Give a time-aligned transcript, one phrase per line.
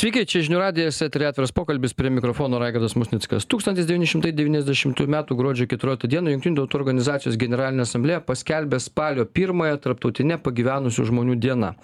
[0.00, 3.44] Sveiki, čia žinių radijas, eterė atviras pokalbis prie mikrofono Raigardas Musnickas.
[3.44, 5.16] 1990 m.
[5.36, 6.22] gruodžio 14 d.
[6.32, 11.74] Junktinių tautų organizacijos generalinė asamblėja paskelbė spalio pirmąją tarptautinę pagyvenusių žmonių dieną.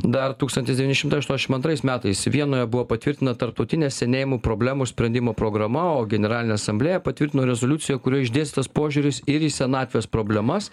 [0.00, 7.44] Dar 1982 metais Vienoje buvo patvirtina tarptautinė senėjimų problemų sprendimo programa, o generalinė asamblėja patvirtino
[7.44, 10.70] rezoliuciją, kurioje išdėstytas požiūris ir į senatvės problemas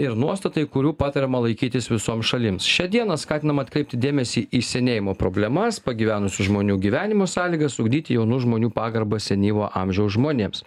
[0.00, 2.64] ir nuostatai, kurių patariama laikytis visoms šalims.
[2.64, 8.38] Šią dieną skatinama atkreipti dėmesį į senėjimo problemas, pagyvenusių pagyvenusių žmonių gyvenimo sąlygas ugdyti jaunų
[8.44, 10.62] žmonių pagarbą senyvo amžiaus žmonėms.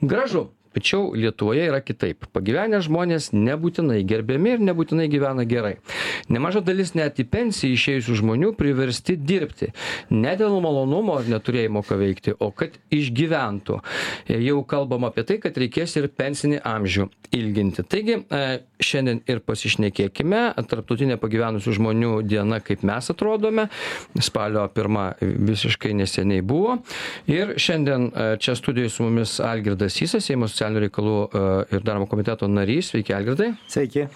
[0.00, 2.28] Gražu tačiau lietuvoje yra kitaip.
[2.34, 5.76] Pagyvenę žmonės nebūtinai gerbiami ir nebūtinai gyvena gerai.
[6.32, 9.70] Nemaža dalis net į pensiją išėjusių žmonių priversti dirbti.
[10.12, 13.80] Ne dėl malonumo ar neturėjimo ką veikti o kad išgyventų.
[14.44, 17.84] Jau kalbama apie tai kad reikės ir pensinį amžių ilginti.
[17.88, 18.42] Taigi e,
[18.82, 20.42] šiandien ir pasišnekėkime.
[20.70, 23.68] Tarptautinė pagyvenusių žmonių diena kaip mes atrodome
[24.22, 26.78] spalio pirma visiškai neseniai buvo.
[27.30, 31.40] Ir šiandien e, čia studijoj su mumis algirdas sysas seimo socialinių reikalų e,
[31.76, 32.90] ir darbo komiteto narys.
[32.92, 33.50] Sveiki, Algirdai.
[33.68, 34.06] Sveiki.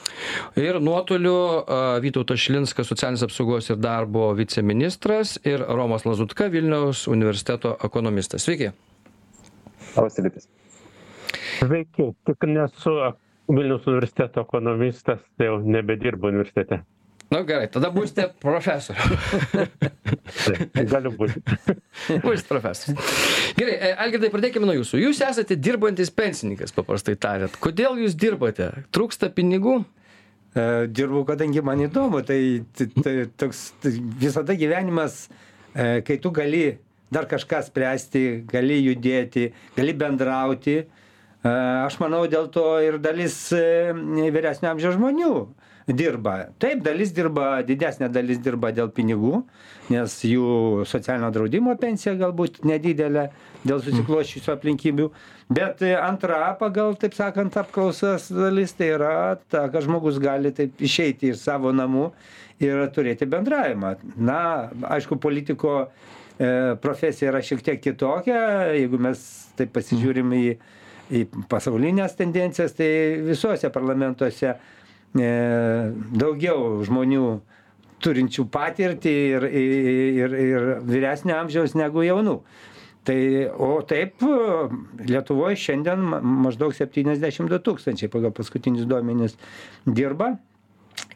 [0.56, 7.76] Ir nuotoliu e, Vytautas Šilinskas, socialinės apsaugos ir darbo viceministras ir Romas Lazutka, Vilniaus universiteto
[7.84, 8.46] ekonomistas.
[8.46, 8.72] Sveiki.
[9.96, 10.48] Labas rytas.
[11.58, 12.94] Sveiki, tik nesu
[13.48, 16.82] Vilniaus universiteto ekonomistas, tai jau nebedirbu universitete
[17.32, 19.68] nu gerai tada būsite profesorium
[20.92, 21.42] gali būti.
[22.24, 23.12] Būsit profesorius.
[23.58, 25.00] Gerai e, algirdai pradėkime nuo jūsų.
[25.02, 27.56] Jūs esate dirbantis pensininkas paprastai tariant.
[27.62, 28.70] Kodėl jūs dirbate?
[28.94, 29.80] Trūksta pinigų?
[30.54, 32.40] E, dirbu kadangi man įdomu tai,
[32.76, 36.78] tai, tai toks tai visada gyvenimas e, kai tu gali
[37.12, 40.82] dar kažką spręsti gali judėti gali bendrauti.
[41.48, 45.30] Aš manau dėl to ir dalis vyresnio amžiaus žmonių
[45.88, 46.38] dirba.
[46.60, 49.42] Taip dalis dirba didesnė dalis dirba dėl pinigų
[49.92, 53.28] nes jų socialinio draudimo pensija galbūt nedidelė
[53.66, 55.08] dėl susiklosčiusių aplinkybių.
[55.52, 59.14] Bet antra pagal taip sakant apklausas dalis tai yra
[59.48, 62.10] ta kad žmogus gali taip išeiti iš savo namų
[62.64, 63.94] ir turėti bendravimą.
[64.16, 64.40] Na
[64.96, 68.40] aišku politiko e, profesija yra šiek tiek kitokia.
[68.76, 69.24] Jeigu mes
[69.58, 70.48] taip pasižiūrim į
[71.08, 72.88] į pasaulines tendencijas tai
[73.24, 74.77] visuose parlamentuose E,
[75.16, 77.26] daugiau žmonių
[78.04, 82.38] turinčių patirtį ir, ir, ir vyresnio amžiaus negu jaunų.
[83.08, 83.20] Tai,
[83.56, 84.20] o taip,
[85.08, 86.02] Lietuvoje šiandien
[86.44, 89.38] maždaug 72 tūkstančiai pagal paskutinius duomenys
[89.86, 90.34] dirba.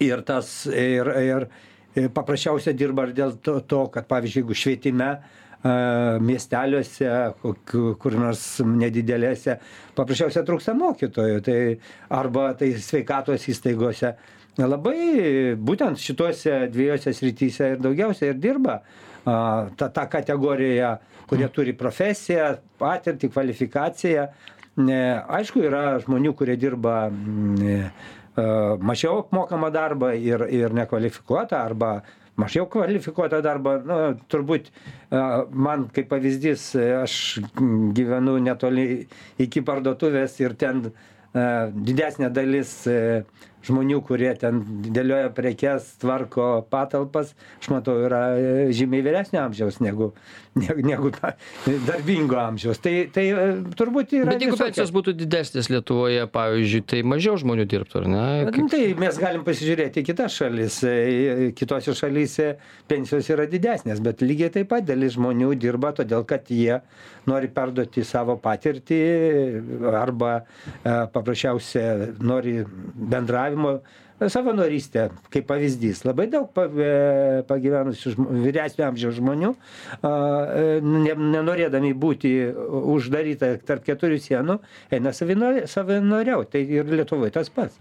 [0.01, 5.11] Ir tas, ir, ir paprasčiausia dirba ir dėl to, to kad, pavyzdžiui, jeigu švietime
[5.63, 7.11] miesteliuose,
[8.03, 9.59] kur nors nedidelėse,
[9.95, 11.59] paprasčiausiai trūksta mokytojų, tai
[12.11, 14.15] arba tai sveikatos įstaigose.
[14.59, 18.83] Labai būtent šituose dviejose srityse ir daugiausiai ir dirba
[19.25, 20.97] ta, ta kategorija,
[21.31, 24.27] kurie turi profesiją, patirtį, kvalifikaciją.
[25.39, 27.07] Aišku, yra žmonių, kurie dirba
[28.83, 32.03] mažiau apmokamą darbą ir, ir nekvalifikuotą arba
[32.41, 33.99] mažiau kvalifikuotą darbą nu
[34.33, 34.71] turbūt
[35.53, 36.71] man kaip pavyzdys
[37.03, 37.17] aš
[37.97, 38.87] gyvenu netoli
[39.43, 40.87] iki parduotuvės ir ten
[41.33, 42.73] didesnė dalis
[43.65, 44.59] žmonių kurie ten
[44.93, 48.23] dėlioja prekes tvarko patalpas aš matau yra
[48.75, 50.13] žymiai vyresnio amžiaus negu
[50.63, 51.11] negu negu
[51.87, 52.81] darbingo amžiaus.
[52.83, 53.25] Tai tai
[53.79, 58.27] turbūt yra bet jeigu pensijos būtų didesnės lietuvoje pavyzdžiui tai mažiau žmonių dirbtų ar ne?
[58.59, 60.79] Nu tai mes galim pasižiūrėti į kitas šalis
[61.57, 62.51] kitose šalyse
[62.91, 66.83] pensijos yra didesnės bet lygiai taip pat dalis žmonių dirba todėl kad jie
[67.31, 69.03] nori perduoti savo patirtį
[69.97, 70.43] arba
[70.85, 73.79] paprasčiausia nori bendravimo
[74.33, 80.13] savanorystė kaip pavyzdys labai daug e, pagyvenusių vyresnio amžiaus žmonių e,
[80.83, 82.35] ne nenorėdami būti
[82.97, 84.59] uždaryta tarp keturių sienų
[84.93, 86.53] eina savino savanoriaut.
[86.53, 87.81] Tai ir lietuvoj tas pats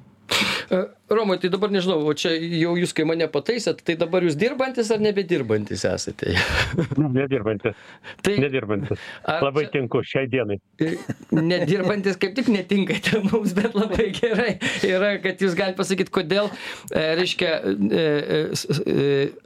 [1.12, 4.88] Romai, tai dabar nežinau, o čia jau jūs, kai mane pataisėt, tai dabar jūs dirbantis
[4.96, 6.32] ar nebedirbantis esate?
[7.18, 7.76] nedirbantis.
[8.24, 9.02] Tai, nedirbantis.
[9.28, 10.56] Labai čia, tinku šiai dienai.
[10.80, 10.94] E,
[11.36, 14.54] nedirbantis kaip tik netinkate mums, bet labai gerai
[14.88, 16.48] yra, kad jūs galite pasakyti, kodėl,
[16.96, 17.52] e, reiškia,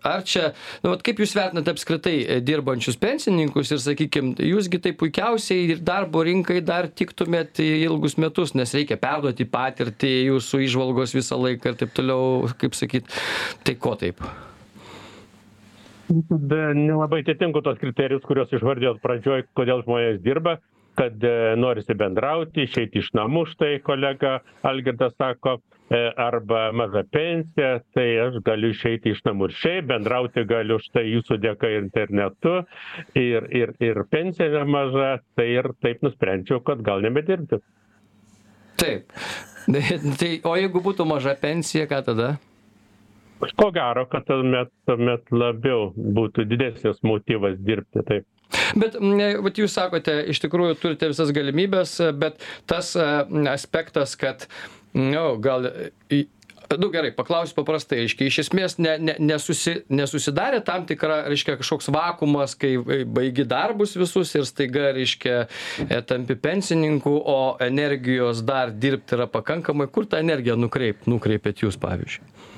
[0.06, 0.52] ar čia,
[0.84, 6.22] nu, vat, kaip jūs vertinate apskritai dirbančius pensininkus ir, sakykime, jūsgi tai puikiausiai ir darbo
[6.30, 11.96] rinkai dar tiktumėt ilgus metus, nes reikia perduoti patirtį jūsų išvalgos visą laiką ir taip
[11.98, 13.10] toliau, kaip sakyt,
[13.66, 14.22] tai ko taip?
[16.10, 20.60] Nelabai atitinku tos kriterijus, kuriuos išvardėjot pradžioj, kodėl žmonės dirba,
[20.96, 25.58] kad e, norisi bendrauti, išeiti iš namų, štai kolega Algirdas sako,
[25.90, 31.08] e, arba maža pensija, tai aš galiu išeiti iš namų ir šiaip, bendrauti galiu štai
[31.10, 32.60] jūsų dėka internetu
[33.18, 37.60] ir, ir, ir pensija nemaža, tai ir taip nusprendžiau, kad gal nebedirbti.
[38.82, 39.12] Taip.
[40.20, 42.36] Tai, o jeigu būtų maža pensija, ką tada?
[43.60, 48.04] Ko gero, kad tuomet, tuomet labiau būtų didesnis motyvas dirbti.
[48.08, 48.28] Taip.
[48.78, 48.96] Bet
[49.44, 52.40] vat jūs sakote, iš tikrųjų turite visas galimybės, bet
[52.70, 52.94] tas
[53.52, 54.48] aspektas, kad,
[54.94, 55.68] na, nu, gal
[56.80, 61.92] nu gerai paklausiu paprastai reiškia iš esmės ne ne nesusi nesusidarė tam tikra reiškia kažkoks
[61.94, 62.76] vakuumas kai
[63.06, 65.38] baigi darbus visus ir staiga reiškia
[65.90, 69.88] e, tampi pensininku o energijos dar dirbt yra pakankamai.
[69.92, 72.54] Kur tą energiją nukreipt nukreipiat jūs pavyzdžiui?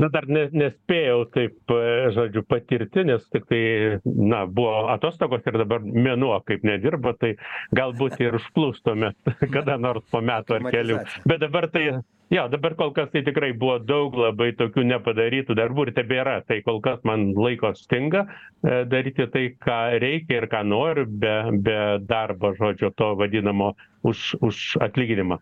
[0.00, 1.80] Na dar ne nespėjau taip e,
[2.16, 7.34] žodžiu patirti nes tiktai na buvo atostogos ir dabar mėnuo kaip nedirbu tai
[7.76, 11.00] galbūt ir užplūs tuomet kada nors po metų ar kelių.
[11.28, 11.84] Bet dabar tai
[12.30, 16.38] jo dabar kol kas tai tikrai buvo daug labai tokių nepadarytų darbų ir tebėra.
[16.48, 21.34] Tai kol kas man laiko stinga e, daryti tai ką reikia ir ką noriu be
[21.64, 21.78] be
[22.08, 23.74] darbo žodžio to vadinamo
[24.04, 25.40] už už atlyginimą.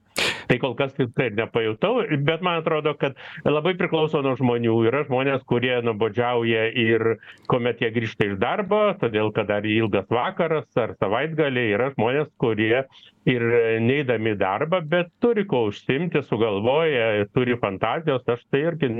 [0.50, 4.74] Tai kol kas tikrai nepajutau bet man atrodo kad labai priklauso nuo žmonių.
[4.90, 7.16] Yra žmonės kurie nuobodžiauja ir
[7.50, 12.84] kuomet jie grįžta iš darbo todėl kad dar ilgas vakaras ar savaitgaliai yra žmonės kurie
[13.30, 13.44] ir
[13.84, 18.90] neidami į darbą bet turi kuo užsiimti sugalvoja turi fantazijos aš tai irgi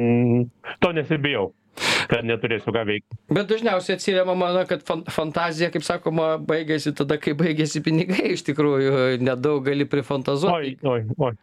[0.85, 1.51] to nesibijau
[2.10, 3.06] kad neturėsiu ką veikt.
[3.32, 8.44] Bet dažniausiai atsiremiama na kad fan fantazija kaip sakoma baigiasi tada kai baigiasi pinigai iš
[8.49, 11.34] tikrųjų nedaug gali prifantazuot oi oi oi.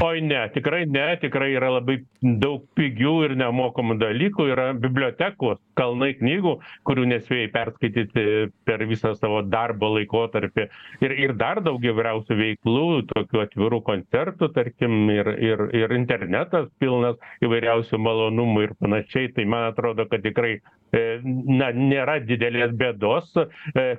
[0.00, 1.98] Oi ne tikrai ne tikrai yra labai
[2.40, 4.46] daug pigių ir nemokamų dalykų.
[4.54, 6.54] Yra bibliotekos kalnai knygų
[6.88, 8.24] kurių nespėjai perskaityti
[8.64, 10.68] per visą savo darbo laikotarpį.
[11.04, 17.20] Ir ir dar daug įvairiausių veiklų tokių atvirų koncertų tarkim ir ir ir internetas pilnas
[17.44, 19.32] įvairiausių malonumų ir panašiai.
[19.36, 23.46] Tai man atrodo kad tikrai e, na nėra didelės bėdos e,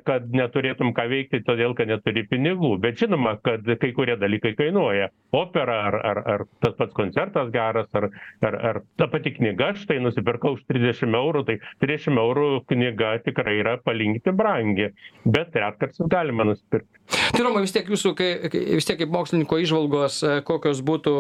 [0.08, 2.76] kad neturėtum ką veikti todėl kad neturi pinigų.
[2.84, 5.12] Bet žinoma kad kai kurie dalykai kainuoja.
[5.36, 8.10] Opera ar ar ar tas pats koncertas geras ar
[8.42, 13.60] ar ar ta pati knyga štai nusipirkau už trisdešim eurų tai trisdešim eurų knyga tikrai
[13.62, 14.92] yra palyginti brangi.
[15.26, 20.20] Bet retkarčiais galima nusipirkt tai romai vis tiek jūsų kai vis tiek kaip mokslininko įžvalgos
[20.24, 21.14] e, kokios būtų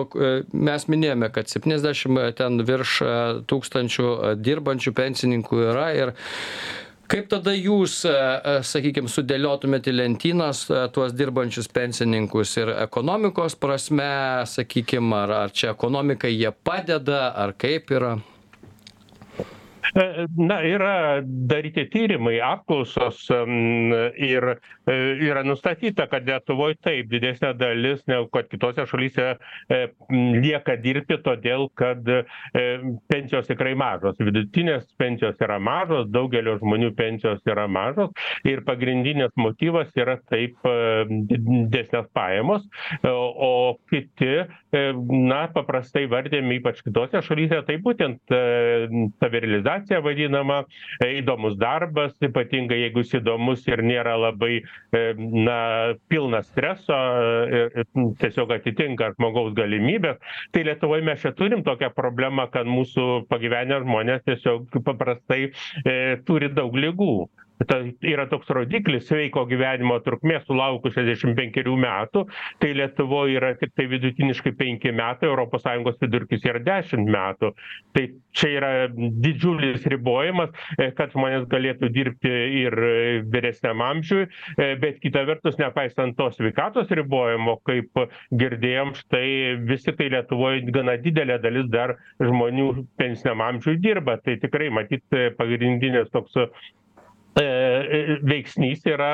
[0.68, 2.94] mes minėjome kad septyniasdešim ten virš
[3.52, 4.08] tūkstančių
[4.42, 6.14] dirbančių pensininkų yra ir
[7.12, 13.56] kaip tada jūs e, e, sakykim sudėliotumėt į lentynas e, tuos dirbančius pensininkus ir ekonomikos
[13.60, 14.10] prasme
[14.50, 18.18] sakykim ar ar čia ekonomikai jie padeda ar kaip yra
[20.38, 23.24] na, yra daryti tyrimai, apklausos
[24.18, 24.96] ir e,
[25.28, 29.82] yra nustatyta, kad Lietuvoje taip didesnė dalis negu kad kitose šalyse e,
[30.44, 32.04] lieka dirbti, todėl kad
[33.12, 34.18] pensijos tikrai mažos.
[34.22, 38.12] Vidutinės pensijos yra mažos, daugelio žmonių pensijos yra mažos
[38.48, 40.58] ir pagrindinis motyvas yra taip
[41.30, 42.66] didesnės pajamos,
[43.08, 48.20] o kiti, na, paprastai vardėmi ypač kitose šalyse, tai būtent
[49.22, 50.64] savirealizacija motyvacija vadinama
[51.04, 56.98] įdomus darbas ypatingai jeigu jis įdomus ir nėra labai e, na pilnas streso
[57.52, 57.86] ir
[58.22, 60.18] tiesiog atitinka žmogaus galimybes
[60.52, 65.52] tai lietuvoj mes čia turim tokią problemą kad mūsų pagyvenę žmonės tiesiog paprastai
[65.86, 67.28] e, turi daug ligų
[67.66, 72.24] tai yra toks rodiklis sveiko gyvenimo trukmė sulaukus šešiasdešim penkerių metų
[72.62, 77.52] tai lietuvoj yra tiktai vidutiniškai penki metai europos sąjungos vidurkis yra dešimt metų.
[77.98, 78.04] Tai
[78.38, 78.72] čia yra
[79.26, 82.78] didžiulis ribojimas e, kad žmonės galėtų dirbti ir
[83.34, 88.04] vyresniam amžiuj e, bet kita vertus nepaisant to sveikatos ribojimo kaip
[88.38, 89.28] girdėjom štai
[89.70, 92.70] vis tiktai lietuvoj gana didelė dalis dar žmonių
[93.02, 94.20] pensiniam amžiuj dirba.
[94.22, 95.04] Tai tikrai matyt
[95.38, 96.87] pagrindinis toks E, e,
[97.38, 99.10] veiksnys yra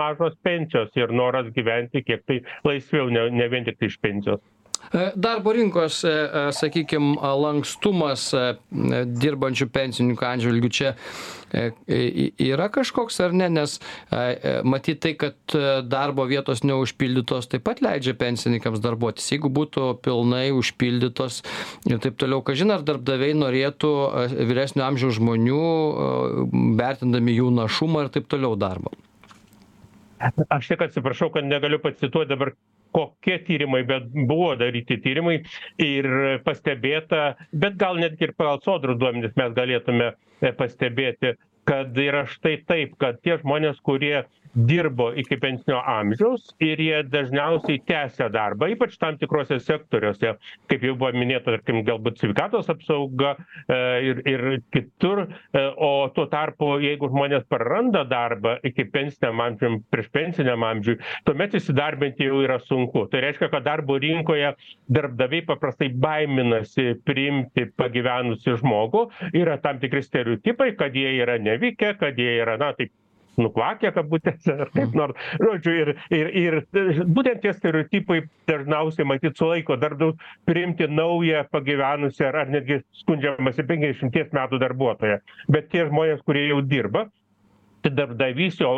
[0.00, 4.40] mažos pensijos ir noras gyventi kiek tai laisviau ne ne vien tiktai iš pensijos.
[4.40, 4.65] E,
[5.14, 8.28] darbo rinkos, e, e, sakykime, lankstumas
[9.22, 10.92] dirbančių pensininkų atžvilgių čia
[12.42, 13.76] yra kažkoks ar ne, nes
[14.66, 15.54] matyt tai, kad
[15.86, 19.30] darbo vietos neužpildytos taip pat leidžia pensininkams darbuotis.
[19.30, 21.40] Jeigu būtų pilnai užpildytos
[21.88, 23.92] ir taip toliau, kažin ar darbdaviai norėtų
[24.50, 25.62] vyresnio amžiaus žmonių,
[26.82, 28.92] vertindami jų našumą ir taip toliau darbo.
[30.18, 32.56] Aš tik atsiprašau, kad negaliu pacituoti dabar
[32.96, 35.36] kokie tyrimai bet buvo daryti tyrimai
[35.86, 36.08] ir
[36.46, 37.22] pastebėta
[37.64, 41.34] bet gal netgi ir pagal sodros duomenis mes galėtume e, pastebėti
[41.68, 44.22] kad yra štai taip kad tie žmonės kurie
[44.56, 50.32] dirbo iki pensinio amžiaus ir jie dažniausiai tęsia darbą ypač tam tikruose sektoriuose
[50.70, 53.78] kaip jau buvo minėta tarkim galbūt sveikatos apsauga e,
[54.10, 60.64] ir ir kitur e, o tuo tarpu jeigu žmonės praranda darbą iki pensiniam amžium priešpensiniam
[60.70, 60.98] amžiui
[61.28, 63.06] tuomet įsidarbinti jau yra sunku.
[63.12, 64.52] Tai reiškia kad darbo rinkoje
[64.92, 69.06] darbdaviai paprastai baiminasi priimti pagyvenusį žmogų.
[69.36, 72.92] Yra tam tikri stereotipai kad jie yra nevykę kad jie yra na taip
[73.40, 75.26] nukvakę kabutėse ar kaip nors.
[75.42, 76.58] Žodžiu ir ir ir
[77.18, 80.16] būtent tie stereotipai dažniausiai matyt sulaiko darbdavius
[80.48, 85.20] priimti naują pagyvenusį ar ar netgi skundžiamasi penkiasdešimties metų darbuotoją.
[85.52, 87.06] Bet tie žmonės kurie jau dirba
[87.86, 88.70] tai darbdavys jo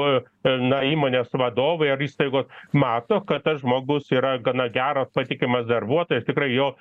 [0.68, 6.50] na įmonės vadovai ar įstaigos mato kad tas žmogus yra gana geras patikimas darbuotojas tikrai
[6.52, 6.72] jo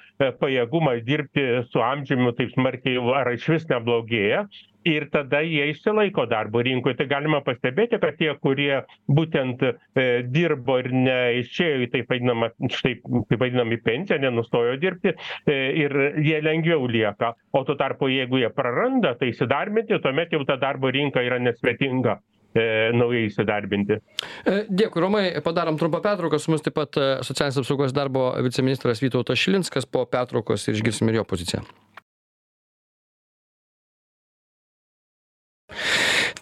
[0.42, 4.48] pajėgumas dirbti su amžiumi taip smarkiai ar išvis neblogėja
[4.88, 6.96] ir tada jie išsilaiko darbo rinkoj.
[6.98, 9.74] Tai galima pastebėti kad tie kurie būtent e,
[10.24, 15.98] dirbo ir neišėjo į taip vadinamą štai taip vadinam į pensiją nenustojo dirbti e, ir
[16.24, 17.34] jie lengviau lieka.
[17.52, 22.20] O tuo tarpu jeigu jie praranda tai įsidarbinti tuomet jau ta darbo rinka yra nesvetinga
[22.54, 24.00] e, naujai įsidarbinti.
[24.48, 29.90] Dėkui, Romai, padarom trumpą pertrauką, su mumis taip pat socialinės apsaugos darbo viceministras Vytautas Šilinskas,
[29.90, 31.66] po pertraukos ir išgirsim ir jo poziciją.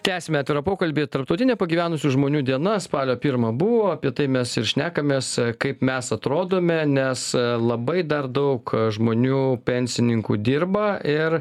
[0.06, 1.06] Tęsiame atvirą pokalbį.
[1.10, 3.88] Tarptautinė pagyvenusių žmonių diena spalio pirmą buvo.
[3.90, 5.30] Apie tai mes ir šnekamės
[5.62, 11.40] kaip mes atrodome nes labai dar daug žmonių pensininkų dirba ir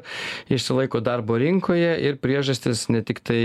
[0.49, 1.93] išsilaiko darbo rinkoje.
[2.09, 3.43] Ir priežastys ne tiktai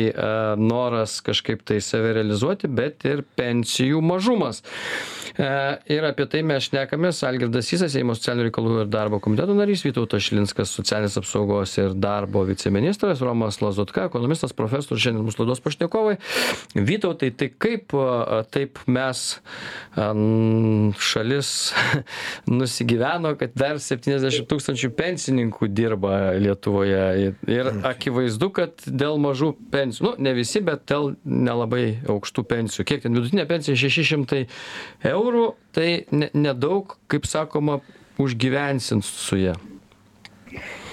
[0.56, 4.64] noras kažkaip tai save realizuoti bet ir pensijų mažumas
[5.38, 7.22] ir apie tai mes šnekamės.
[7.28, 12.44] Algirdas sysas seimo socialinių reikalų ir darbo komiteto narys vytautas šilinskas socialinės apsaugos ir darbo
[12.48, 16.16] viceministras romas lazutka ekonomistas profesorius šiandien mūsų laidos pašnekovai.
[16.74, 17.94] Vytautai, tai kaip
[18.54, 19.24] taip mes
[21.10, 21.52] šalis
[22.60, 27.34] nusigyveno, kad dar 70 tūkstančių pensininkų dirba Lietuvoje.
[27.50, 32.86] Ir akivaizdu, kad dėl mažų pensijų, nu ne visi, bet dėl nelabai aukštų pensijų.
[32.88, 33.76] Kiek ten vidutinė pensija?
[33.80, 34.44] 600
[35.10, 35.19] eurų,
[35.76, 37.80] tai nedaug, ne kaip sakoma,
[38.20, 39.56] užgyvensint su ją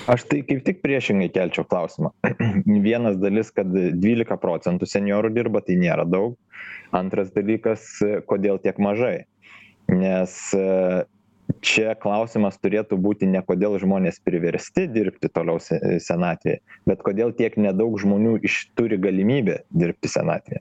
[0.08, 2.14] aš tai kaip tik priešingai kelčiau klausimą.
[2.88, 6.38] Vienas dalis kad dvylika procentų senjorų dirba tai nėra daug.
[6.96, 7.90] Antras dalykas
[8.30, 9.28] kodėl tiek mažai?
[9.92, 10.38] Nes
[11.64, 17.96] čia klausimas turėtų būti ne kodėl žmonės priversti dirbti toliau senatvėje bet kodėl tiek nedaug
[18.02, 20.60] žmonių iš turi galimybę dirbti senatvėje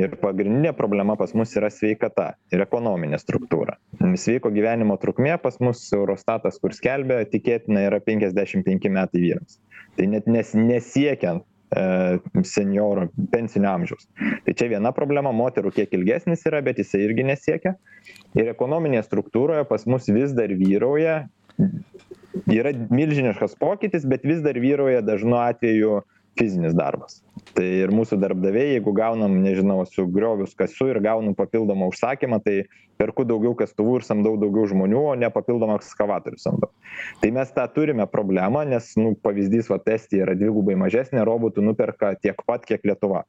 [0.00, 3.78] ir pagrindinė problema pas mus yra sveikata ir ekonominė struktūra
[4.20, 9.58] sveiko gyvenimo trukmė pas mus eurostatas kur skelbia tikėtina yra penkiasdešim penki metai vyrams
[9.98, 11.84] tai net nes nesiekiant e,
[12.46, 14.08] senjorų pensinio amžiaus.
[14.46, 17.76] Tai čia viena problema, moterų kiek ilgesnis yra, bet jisai irgi nesiekia.
[18.38, 21.24] Ir ekonominėje struktūroje pas mus vis dar vyrauja,
[22.50, 26.02] yra milžiniškas pokytis, bet vis dar vyrauja dažnu atveju
[26.38, 27.20] fizinis darbas.
[27.54, 32.56] Tai ir mūsų darbdaviai jeigu gaunam nežinau su griovius kasu ir gaunu papildomą užsakymą tai
[32.98, 36.70] perku daugiau kastuvų ir samdau daugiau žmonių o ne papildomą ekskavatorių samdau.
[37.22, 42.14] Tai mes tą turime problemą nes nu pavyzdys vat estija yra dvigubai mažesnė robotų nuperka
[42.18, 43.24] tiek pat kiek lietuva.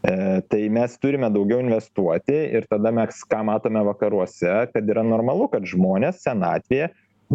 [0.00, 5.50] E, tai mes turime daugiau investuoti ir tada mes ką matome vakaruose kad yra normalu
[5.52, 6.88] kad žmonės senatvėje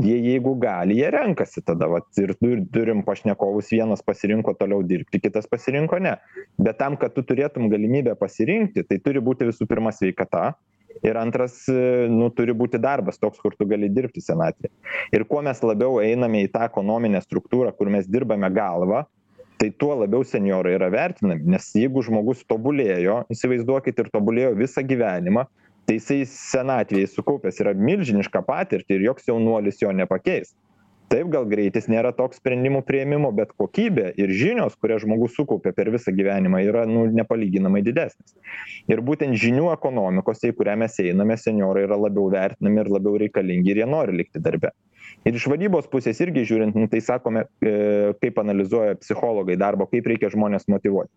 [0.03, 5.21] jie jeigu gali jie renkasi tada vat ir tur turim pašnekovus vienas pasirinko toliau dirbti
[5.23, 6.15] kitas pasirinko ne.
[6.59, 10.53] Bet tam kad tu turėtum galimybę pasirinkti tai turi būti visų pirma sveikata
[11.03, 11.63] ir antras
[12.11, 14.71] nu turi būti darbas toks kur tu gali dirbti senatvėje.
[15.15, 19.05] Ir kuo mes labiau einame į tą ekonominę struktūrą kur mes dirbame galva
[19.57, 21.45] tai tuo labiau senjorai yra vertinami.
[21.55, 25.45] Nes jeigu žmogus tobulėjo įsivaizduokit ir tobulėjo visą gyvenimą
[25.85, 30.55] tai jisai senatvėj sukaupęs yra milžinišką patirtį ir joks jaunuolis jo nepakeis.
[31.05, 35.91] Taip gal greitis nėra toks sprendimų priėmimo bet kokybė ir žinios kurias žmogus sukaupė per
[35.93, 38.33] visą gyvenimą yra nu nepalyginamai didesnės.
[38.89, 43.75] Ir būtent žinių ekonomikose į kurią mes einame senjorai yra labiau vertinami ir labiau reikalingi
[43.75, 44.73] ir jie nori likti darbe
[45.25, 47.75] ir iš vadybos pusės irgi žiūrint nu tai sakome e,
[48.21, 51.09] kaip analizuoja psichologai darbo kaip reikia žmones motyvuot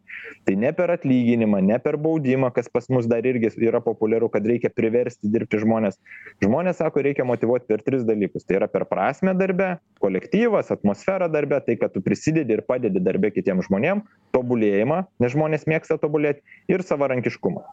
[0.48, 4.46] tai ne per atlyginimą ne per baudimą kas pas mus dar irgi yra populiaru kad
[4.46, 5.98] reikia priversti dirbti žmones
[6.44, 8.46] žmonės sako reikia motyvuot per tris dalykus.
[8.46, 13.30] Tai yra per prasmę darbe kolektyvas atmosfera darbe tai kad tu prisidedi ir padedi darbe
[13.34, 14.04] kitiem žmonėm
[14.36, 17.64] tobulėjimą nes žmonės mėgsta tobulėt ir savarankiškumą.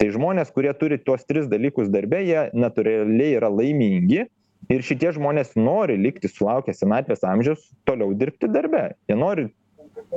[0.00, 4.24] Tai žmonės kurie turi tuos tris dalykus darbe jie natūraliai yra laimingi
[4.72, 8.86] ir šitie žmonės nori likti sulaukę senatvės amžiaus toliau dirbti darbe.
[9.08, 9.48] Jie nori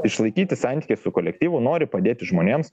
[0.06, 2.72] išlaikyti santykį su kolektyvu nori padėti žmonėms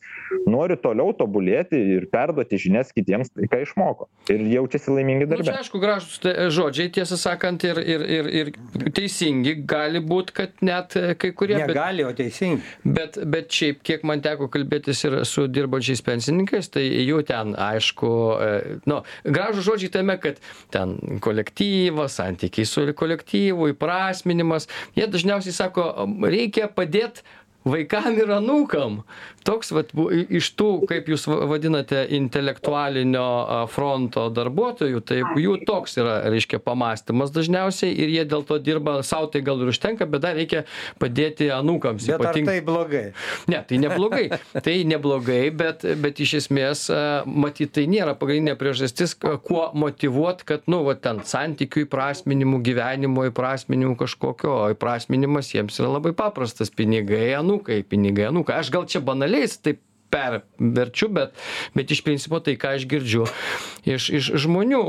[0.51, 5.57] nori toliau tobulėti ir perduoti žinias kitiems tai ką išmoko ir jaučiasi laimingi Nu, čia
[5.63, 8.51] aišku gražūs tai, e, žodžiai, tiesą sakant, ir, ir, ir, ir
[8.95, 11.57] teisingi gali būti, kad net e, kai kurie.
[11.59, 12.63] bet- Negali, o teisingai.
[12.85, 18.11] Bet, bet šiaip, kiek man teko kalbėtis ir su dirbančiais pensininkais, tai jų ten, aišku,
[18.45, 20.39] e, nu, gražų žodžiai tame, kad
[20.75, 25.89] ten kolektyvas, santykiai su kolektyvu, įprasminimas, jie dažniausiai sako,
[26.23, 27.04] reikia padėti
[27.65, 29.03] vaikam ir anūkam.
[29.45, 35.99] Toks, vat, bu- iš tų, kaip jūs va- vadinate, intelektualinio fronto darbuotojų, tai jų toks
[36.01, 40.23] yra, reiškia, pamastymas dažniausiai ir jie dėl to dirba, savo tai gal ir užtenka, bet
[40.25, 40.65] dar reikia
[41.03, 42.07] padėti anūkams.
[42.09, 43.05] Ypatingai- tai blogai?
[43.53, 44.25] Ne, tai neblogai.
[44.65, 46.87] Tai neblogai, bet, bet iš esmės,
[47.27, 53.99] matyt, tai nėra pagrindinė priežastis, kuo motivuot, kad, nu, va, ten santykių įprasminimų, gyvenimo įprasminimų
[54.01, 58.57] kažkokio, o įprasminimas jiems yra labai paprastas- pinigai, anūkai, pinigai, anūkai.
[58.63, 59.83] Aš gal čia banaliai taip
[60.15, 61.35] perverčiu, bet,
[61.75, 63.25] bet iš principo tai, ką aš girdžiu
[63.89, 64.83] iš, iš žmonių,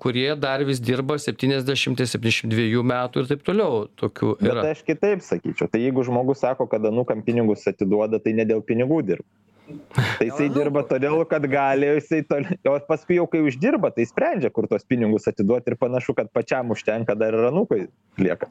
[0.00, 3.84] kurie dar vis dirba 70-72 metų ir taip toliau.
[4.00, 4.64] Tokių bet yra.
[4.72, 9.02] aš kitaip sakyčiau tai jeigu žmogus sako kad anūkam pinigus atiduoda tai ne dėl pinigų
[9.12, 9.28] dirba
[10.18, 14.50] tai jisai dirba todėl kad gali jisai toli o paskui jau kai uždirba tai sprendžia
[14.54, 17.84] kur tuos pinigus atiduot ir panašu kad pačiam užtenka dar ir anūkui
[18.18, 18.50] lieka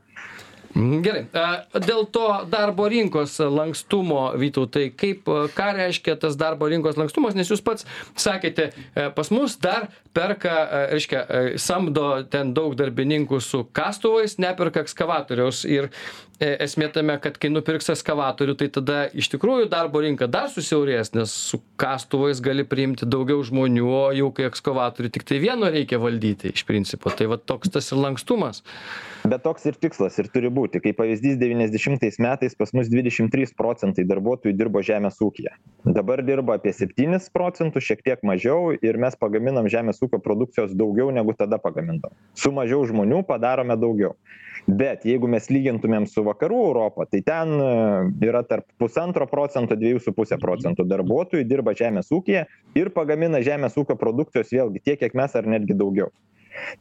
[0.75, 1.23] Gerai.
[1.33, 1.45] A,
[1.81, 7.63] Dėl to darbo rinkos lankstumo, Vytautai, kaip, ką reiškia tas darbo rinkos lankstumas, nes jūs
[7.65, 7.87] pats
[8.19, 14.37] sakėte, e, pas mus dar perka, e, reiškia, e, samdo ten daug darbininkų su kastuvais,
[14.41, 15.65] neperka ekskavatoriaus.
[15.69, 15.89] Ir
[16.39, 21.33] esmė tame, kad kai nupirks ekskavatorių, tai tada iš tikrųjų darbo rinka dar susiaurės, nes
[21.51, 26.53] su kastuvais gali priimti daugiau žmonių, o jau kai ekskavatorių tik tai vieno reikia valdyti
[26.53, 27.11] iš principo.
[27.11, 28.63] Tai va toks tas ir lankstumas.
[29.27, 33.51] bet toks ir tikslas ir turi būti kaip pavyzdys devyniasdešimtais metais pas mus dvidešim trys
[33.57, 35.51] procentai darbuotojų dirbo žemės ūkyje
[35.97, 41.11] dabar dirba apie septynis procentus šiek tiek mažiau ir mes pagaminam žemės ūkio produkcijos daugiau
[41.11, 44.15] negu tada pagamindavom su mažiau žmonių padarome daugiau
[44.67, 47.67] bet jeigu mes lygintumėm su vakarų europa tai ten e,
[48.27, 52.45] yra tarp pusantro procento dviejų su puse procento darbuotojų dirba žemės ūkyje
[52.79, 56.11] ir pagamina žemės ūkio produkcijos vėlgi tiek kiek mes ar netgi daugiau.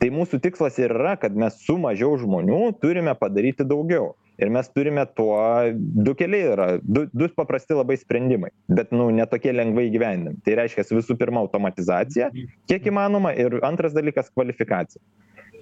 [0.01, 4.15] Tai mūsų tikslas ir yra kad mes su mažiau žmonių turime padaryti daugiau.
[4.39, 5.39] Ir mes turime tuo
[5.75, 10.39] du keliai yra du du paprasti labai sprendimai bet nu ne tokie lengvai įgyvendinami.
[10.47, 12.31] Tai reiškias visų pirma automatizacija
[12.71, 15.03] kiek įmanoma ir antras dalykas kvalifikacija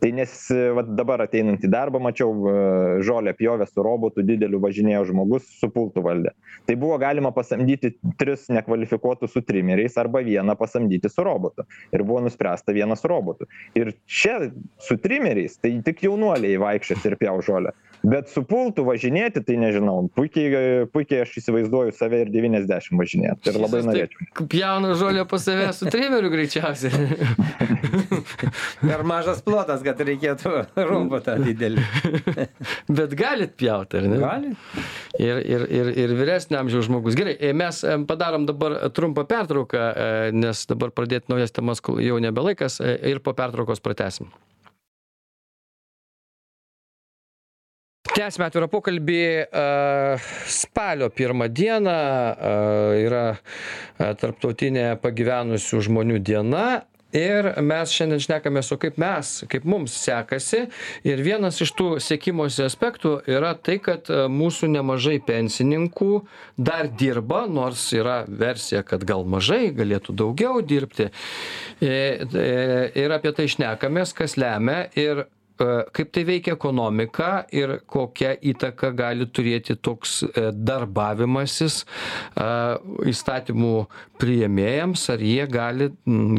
[0.00, 0.34] tai nes
[0.76, 2.56] vat dabar ateinant į darbą mačiau e,
[3.06, 6.34] žolę pjovė su robotu dideliu važinėjo žmogus su pultu valdė
[6.66, 11.66] tai buvo galima pasamdyti tris nekvalifikuotus su trimeriais arba vieną pasamdyti su robotu.
[11.92, 13.46] Ir buvo nuspręsta vieną su robotu.
[13.74, 14.38] Ir čia
[14.78, 17.72] su trimeriais tai tik jaunuoliai vaikščios ir pjaus žolę
[18.06, 23.60] bet su pultu važinėti tai nežinau puikiai puikiai aš įsivaizduoju save ir devyniasdešim važinėt ir
[23.60, 26.92] labai tai norėčiau Pjauna žolę pas save su trimeriu greičiausiai.
[28.88, 30.52] Per mažas plotas, kad reikėtų
[30.90, 31.84] robotą didelį.
[32.88, 34.18] Bet galit pjauti, ar ne?
[34.22, 34.52] Gali?
[35.20, 37.16] Ir, ir, ir, ir vyresnio amžiaus žmogus.
[37.18, 42.80] Gerai, e, mes padarom dabar trumpą pertrauką, e, nes dabar pradėti naujas temas jau nebelaikas
[42.80, 44.30] e, ir po pertraukos pratesim.
[48.16, 49.22] Tęsime atvirą pokalbį.
[49.44, 52.52] e, Spalio pirmą dieną e,
[53.04, 56.86] yra e, tarptautinė pagyvenusių žmonių diena.
[57.16, 60.62] Ir mes šiandien šnekamės, o kaip mes, kaip mums sekasi.
[61.04, 66.10] Ir vienas iš tų sėkimosi aspektų yra tai, kad mūsų nemažai pensininkų
[66.56, 71.12] dar dirba, nors yra versija, kad gal mažai, galėtų daugiau dirbti.
[71.84, 74.84] Ir apie tai šnekamės, kas lemia.
[74.96, 75.26] Ir
[75.58, 82.48] kaip tai veikia ekonomiką ir kokią įtaką gali turėti toks e, darbavimasis e,
[83.12, 83.72] įstatymų
[84.20, 85.90] priėmėjams, ar jie gali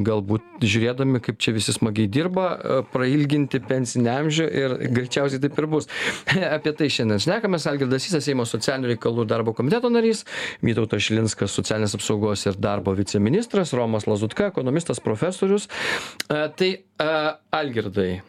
[0.08, 5.70] galbūt žiūrėdami, kaip čia visi smagiai dirba, e, prailginti pensinį amžių ir greičiausiai taip ir
[5.72, 5.90] bus.
[6.58, 7.68] Apie tai šiandien šnekamės.
[7.70, 10.24] Algirdas Sysas, Seimo socialinių reikalų darbo komiteto narys,
[10.66, 15.70] Vytautas Šilinskas, socialinės apsaugos ir darbo viceministras, Romas Lazutka, ekonomistas, profesorius.
[16.30, 17.08] E, Tai e,
[17.52, 18.22] Algirdai,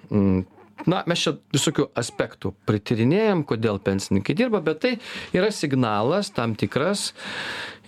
[0.86, 4.94] na mes čia visokių aspektų pritirinėjam kodėl pensininkai dirba bet tai
[5.36, 7.12] yra signalas tam tikras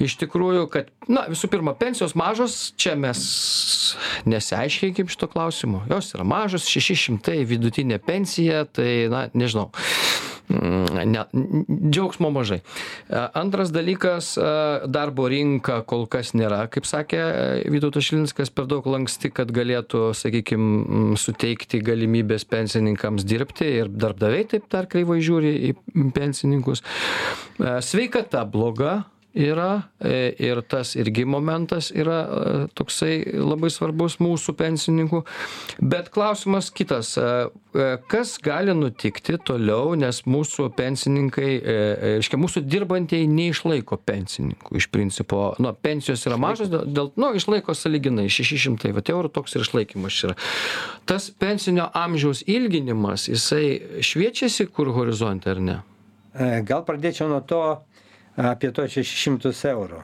[0.00, 3.20] iš tikrųjų kad na visų pirma pensijos mažos čia mes
[4.24, 5.83] nesiaiškinkim šito klausimo.
[5.90, 9.68] Jos yra mažos šeši šimtai vidutinė pensija tai na nežinau
[10.50, 11.24] ne,
[11.90, 12.60] džiaugsmo mažai.
[13.38, 14.32] Antras dalykas,
[14.90, 17.20] darbo rinka kol kas nėra, kaip sakė
[17.70, 24.68] Vytautas Šilinskas, per daug lanksti, kad galėtų, sakykime, suteikti galimybės pensininkams dirbti ir darbdaviai taip
[24.72, 25.74] dar kreivai žiūri į
[26.16, 26.84] pensininkus.
[27.60, 29.04] Sveikata bloga,
[29.35, 35.23] yra e, ir tas irgi momentas yra e, toksai labai svarbus mūsų pensininkų.
[35.79, 41.51] Bet klausimas kitas, e, kas gali nutikti toliau, nes mūsų pensininkai,
[42.19, 48.27] reiškia, mūsų dirbantieji neišlaiko pensininkų iš principo, nu, pensijos yra mažos, dėl, nu, išlaiko saliginai
[48.33, 50.35] 600 vat, eurų toks ir išlaikymas yra.
[51.07, 55.79] Tas pensinio amžiaus ilginimas, jisai šviečiasi kur horizonte ar ne?
[56.66, 57.62] Gal pradėčiau nuo to,
[58.48, 60.03] apie tuos 600 eurų.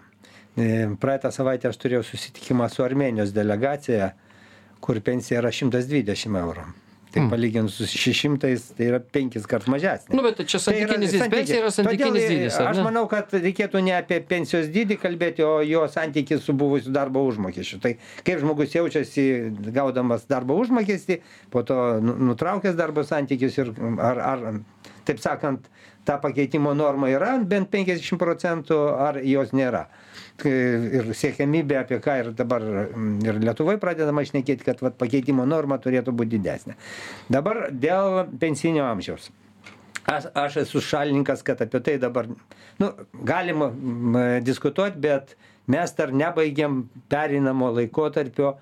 [0.57, 0.66] E,
[1.01, 4.14] praeitą savaitę aš turėjau susitikimą su Armenijos delegacija,
[4.81, 6.66] kur pensija yra 120 eurų.
[7.16, 7.31] Tai mm.
[7.33, 10.16] palyginus su 600, tai yra penkis kart mažesnė.
[10.16, 11.31] Nu, bet čia santykinis tai dydis.
[11.33, 12.59] Pensija yra santykinis Todėl, dydis.
[12.61, 17.22] Aš manau, kad reikėtų ne apie pensijos dydį kalbėti, o jo santykį su buvusiu darbo
[17.29, 17.79] užmokesčiu.
[17.85, 17.94] Tai
[18.27, 19.27] kaip žmogus jaučiasi
[19.77, 21.20] gaudamas darbo užmokestį,
[21.55, 24.44] po to nu, nutraukęs darbo santykius ir ar, ar
[25.07, 25.69] taip sakant,
[26.07, 29.87] ta pakeitimo norma yra bent 50 procentų, ar jos nėra.
[30.47, 35.81] Ir siekiamybė, apie ką ir dabar mm, ir Lietuvoje pradedama išnekėti, kad vat, pakeitimo norma
[35.83, 36.77] turėtų būti didesnė.
[37.33, 39.31] Dabar dėl pensinio amžiaus.
[40.07, 42.29] Aš, aš esu šalininkas, kad apie tai dabar
[42.79, 42.92] nu,
[43.27, 43.73] galima
[44.45, 45.35] diskutuoti, bet
[45.66, 48.55] mes dar nebaigiam perinamo laikotarpio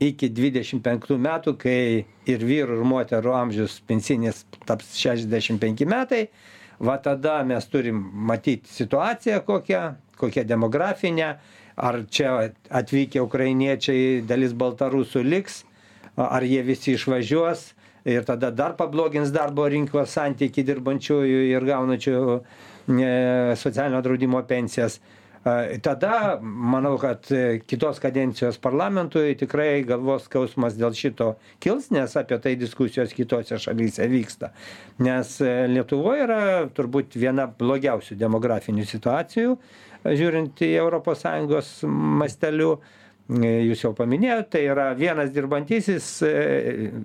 [0.00, 6.28] iki 25 metų, kai ir vyrų, ir moterų amžius pensinis taps 65 metai.
[6.78, 9.82] Va tada mes turim matyt situaciją kokią
[10.18, 11.32] kokia demografinė
[11.78, 12.34] ar čia
[12.74, 15.62] atvykę ukrainiečiai dalis baltarusų liks
[16.18, 17.68] ar jie visi išvažiuos
[18.08, 22.40] ir tada dar pablogins darbo rinkos santykį dirbančiųjų ir gaunančių e,
[23.60, 24.98] socialinio draudimo pensijas
[25.82, 31.32] tada manau kad e, kitos kadencijos parlamentui tikrai galvos skausmas dėl šito
[31.62, 34.52] kils nes apie tai diskusijos kitose šalyse vyksta
[35.04, 36.40] nes e, lietuvoj yra
[36.74, 39.58] turbūt viena blogiausių demografinių situacijų
[40.06, 40.70] žiūrint į
[41.22, 41.74] sąjungos
[42.22, 46.08] masteliu e, jūs jau paminėjot tai yra vienas dirbantysis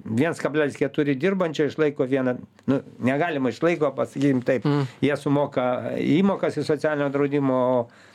[0.05, 2.37] viens kablelis keturi dirbančio išlaiko vieną
[2.71, 4.89] nu negalima išlaiko pasakykim taip mm.
[5.03, 5.67] jie sumoka
[5.99, 8.12] įmokas į socialinio draudimo E,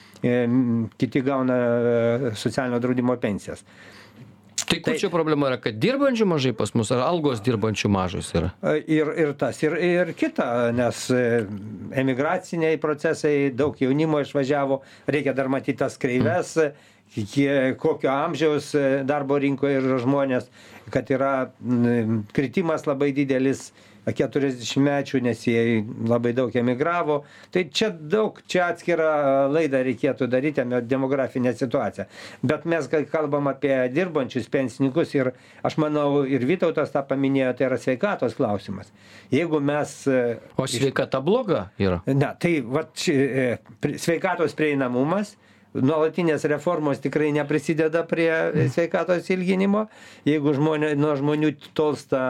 [0.98, 3.64] kiti gauna e, socialinio draudimo pensijas.
[4.68, 8.28] Tai kur tai, čia problema yra, kad dirbančių mažai pas mus, ar algos dirbančių mažos
[8.36, 8.50] yra?
[8.60, 11.06] E, ir, ir tas, ir, ir kita, nes
[12.02, 16.56] emigraciniai procesai, daug jaunimo išvažiavo, reikia dar matyti tas kreives,
[17.80, 18.74] kokio amžiaus
[19.08, 20.50] darbo rinkoje yra žmonės,
[20.92, 21.32] kad yra
[22.36, 23.70] kritimas labai didelis
[24.06, 25.62] keturiasdešimtmečių nes jie
[26.08, 27.22] labai daug emigravo.
[27.54, 32.06] Tai čia daug čia atskirą laidą reikėtų daryti apie demografinę situaciją.
[32.42, 35.32] Bet mes kalbam apie dirbančius pensininkus ir
[35.66, 38.92] aš manau ir vytautas tą paminėjo tai yra sveikatos klausimas.
[39.34, 42.00] Jeigu mes o sveikata bloga yra?
[42.06, 43.58] Ne tai vat e,
[43.98, 45.36] sveikatos prieinamumas
[45.76, 49.86] nuolatinės reformos tikrai neprisideda prie sveikatos ilginimo.
[50.28, 52.22] Jeigu žmonė nuo žmonių tolsta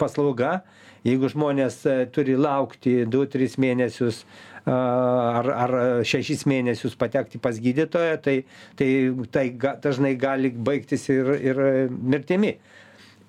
[0.00, 0.62] paslauga
[1.04, 4.24] jeigu žmonės e, turi laukti du tris mėnesius
[4.64, 5.72] ar ar
[6.08, 8.36] šešis mėnesius patekti pas gydytoją tai
[8.78, 8.88] tai
[9.32, 12.54] tai dažnai gali baigtis ir ir mirtimi.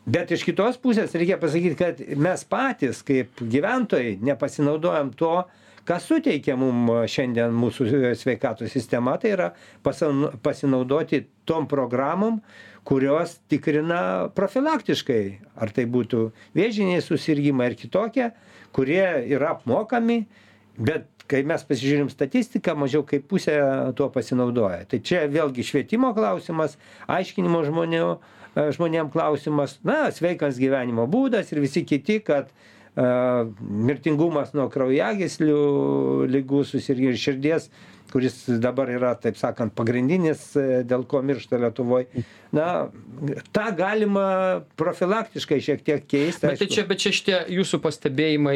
[0.05, 5.41] Bet iš kitos pusės reikia pasakyt kad mes patys kaip gyventojai nepasinaudojam tuo
[5.85, 9.17] ką suteikia mum šiandien mūsų sveikatos sistema.
[9.21, 9.49] Tai yra
[9.83, 12.39] pasinaudoti tom programom
[12.85, 15.23] kurios tikrina profilaktiškai
[15.57, 18.29] ar tai būtų vėžiniai susirgimai ar kitokie
[18.75, 20.25] kurie yra apmokami
[20.77, 23.55] bet kai mes pasižiūrim statistiką mažiau kaip pusė
[23.97, 24.83] tuo pasinaudoja.
[24.89, 26.75] Tai čia vėlgi švietimo klausimas
[27.09, 33.07] aiškinimo žmonių e, žmonėm klausimas na sveikas gyvenimo būdas ir visi kiti kad e,
[33.89, 35.59] mirtingumas nuo kraujagyslių
[36.35, 37.69] ligų susirgimų ir širdies
[38.15, 42.07] kuris dabar yra taip sakant pagrindinis e, dėl ko miršta lietuvoj.
[42.55, 42.87] Na
[43.51, 44.25] tą galima
[44.79, 48.55] profilaktiškai šiek tiek keist bet tai čia bet čia šitie jūsų pastebėjimai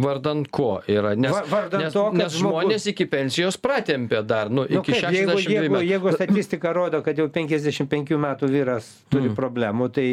[0.00, 1.12] vardan ko yra?
[1.18, 5.12] Nes vardan nes to kad nes žmonės iki pensijos pratempė dar nu nu iki kaip
[5.12, 5.88] jeigu šešiasdešim dviejų jeigu metų.
[5.92, 9.34] jeigu statistika rodo kad jau penkiasdešim penkių metų vyras turi Mm.
[9.36, 10.06] problemų tai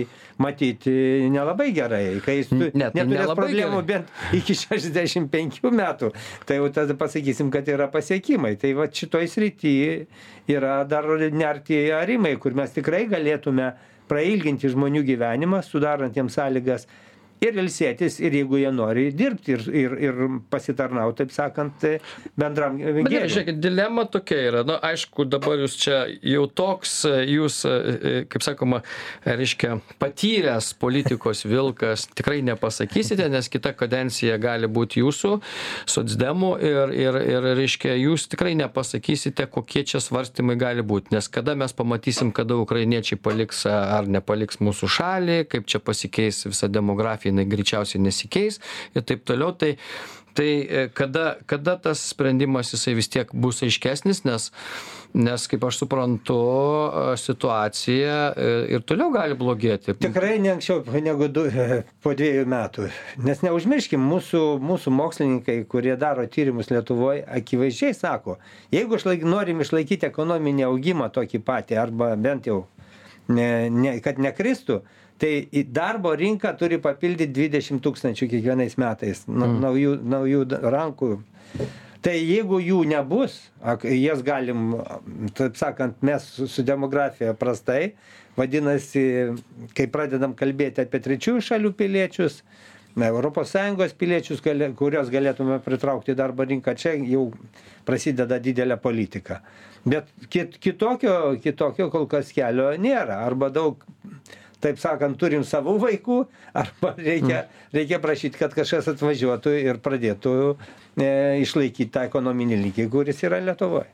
[0.43, 0.85] matyt
[1.31, 2.19] nelabai gerai.
[2.25, 3.85] Kai jis tu Ne, tai neturės problemų gerai.
[3.93, 6.11] bent iki šešiasdešim penkių metų
[6.45, 8.55] tai jau tada pasakysim kad yra pasiekimai.
[8.59, 9.73] Tai vat šitoj srity
[10.49, 13.71] yra dar nerti arimai kur mes tikrai galėtume
[14.09, 16.87] prailginti žmonių gyvenimą sudarant jiems sąlygas
[17.45, 21.85] ir ilsėtis ir jeigu jie nori dirbti ir ir ir pasitarnaut taip sakant
[22.39, 24.63] bendram Bet gerai, gėriui žiūrėkit, dilema tokia yra.
[24.67, 26.93] Na, aišku, dabar jūs čia jau toks,
[27.29, 28.81] jūs, e, kaip sakoma,
[29.25, 35.33] reiškia, patyręs politikos vilkas, tikrai nepasakysite, nes kita kadencija gali būti jūsų,
[35.91, 41.15] socdemų ir, ir, ir, reiškia, jūs tikrai nepasakysite, kokie čia svarstymai gali būti.
[41.15, 46.69] Nes kada mes pamatysim, kada ukrainiečiai paliks ar nepaliks mūsų šalį, kaip čia pasikeis visa
[46.71, 48.61] demografija, jinai greičiausiai nesikeis
[48.95, 49.51] ir taip toliau.
[49.59, 49.75] Tai,
[50.35, 54.49] tai e, kada, kada tas sprendimas jisai vis tiek bus aiškesnis, nes,
[55.15, 59.95] nes kaip aš suprantu, e, situacija e, ir toliau gali blogėti.
[60.03, 61.45] Tikrai ne anksčiau negu du,
[62.03, 62.89] po dviejų metų.
[63.25, 68.37] Nes neužmirškim, mūsų, mūsų mokslininkai, kurie daro tyrimus Lietuvoje, akivaizdžiai sako,
[68.75, 72.65] jeigu išlaik, norim išlaikyti ekonominį augimą tokį patį, arba bent jau
[73.31, 74.81] ne, ne, kad nekristų,
[75.21, 79.59] tai į darbo rinką turi papildyti 20 tūkstančių kiekvienais metais na, Mm.
[79.63, 80.43] naujų, naujų
[80.75, 81.11] rankų.
[82.05, 83.39] Tai jeigu jų nebus,
[83.89, 84.75] jas galim,
[85.33, 87.93] taip sakant, mes su, su demografija prastai,
[88.37, 89.33] vadinasi,
[89.73, 92.43] kai pradedam kalbėti apie trečiųjų šalių piliečius,
[92.95, 97.31] na, ES piliečius, gali, kurios galėtume pritraukti į darbo rinką, čia jau
[97.85, 99.41] prasideda didelė politika.
[99.85, 103.23] Bet kit, kitokio, kitokio kol kas kelio nėra.
[103.25, 103.81] Arba daug,
[104.65, 106.19] taip sakant, turim savų vaikų,
[106.57, 111.09] arba reikia, reikia prašyti, kad kažkas atvažiuotų ir pradėtų e,
[111.45, 113.91] išlaikyti tą ekonominį lygį, kuris yra Lietuvoje.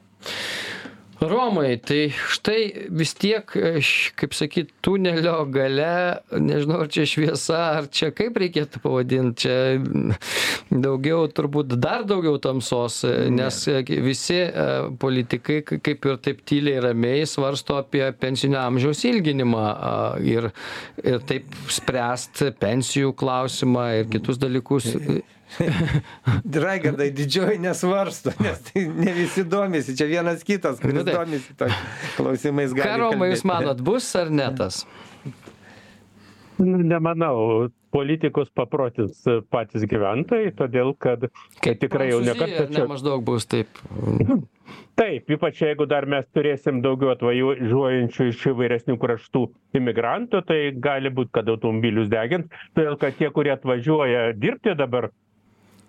[1.22, 7.60] Romai, tai štai vis tiek, e, š- kaip sakyt, tunelio gale, nežinau, ar čia šviesa,
[7.78, 10.18] ar čia kaip reikėtų pavadinti, čia
[10.72, 14.66] daugiau, turbūt dar daugiau tamsos, e, nes e, visi e,
[15.02, 19.66] politikai kaip ir taip tyliai ramiai svarsto apie pensinio amžiaus ilginimą
[20.26, 20.50] ir,
[21.06, 24.90] ir taip spręst pensijų klausimą ir kitus dalykus.
[26.66, 31.18] Raigardai, didžioji nesvarsto, nes tai ne visi domisi, čia vienas kitas, Nu kuris taip.
[31.18, 31.70] domisi to
[32.18, 32.76] klausimais.
[32.78, 34.86] Ką Romai jūs manot, bus ar ne tas?
[36.62, 41.26] Nu, Nemanau, politikus paprotins patys gyventojai, todėl kad
[41.64, 43.82] Kaip tikrai jau nekartą ar ne čia maždaug bus taip.
[44.96, 49.42] Taip, ypač jeigu dar mes turėsim daugiau atvažiuojančių iš įvairesnių kraštų
[49.80, 55.10] imigrantų, tai gali būti, kad automobilius degins, todėl kad tie, kurie atvažiuoja dirbti dabar,